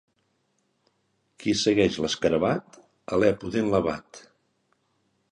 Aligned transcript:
Qui 1.43 1.51
segueix 1.63 1.99
l'escarabat, 2.05 2.79
alè 3.17 3.29
pudent 3.43 3.69
l'abat. 3.75 4.23